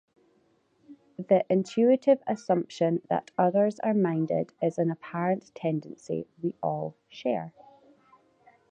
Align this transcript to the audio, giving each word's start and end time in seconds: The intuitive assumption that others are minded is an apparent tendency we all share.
The 1.19 1.45
intuitive 1.47 2.23
assumption 2.25 3.03
that 3.11 3.29
others 3.37 3.79
are 3.81 3.93
minded 3.93 4.51
is 4.59 4.79
an 4.79 4.89
apparent 4.89 5.53
tendency 5.53 6.25
we 6.41 6.55
all 6.63 6.95
share. 7.07 7.53